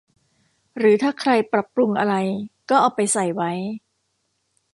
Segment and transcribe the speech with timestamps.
[0.77, 2.15] หรือถ้าใครปรับปรุงอะไร
[2.69, 3.51] ก็เอาไปใส่ไว้